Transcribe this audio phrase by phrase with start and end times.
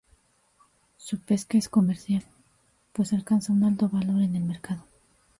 [0.97, 2.23] Su pesca es comercial,
[2.91, 4.83] pues alcanza un alto valor en el mercado.